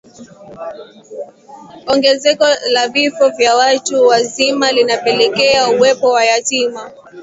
[1.91, 6.91] ongezeko la vifo vya watu wazima linapelekea uwepo wa yatima